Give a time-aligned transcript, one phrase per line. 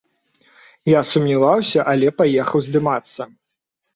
[0.91, 3.21] Я сумняваўся, але паехаў здымацца.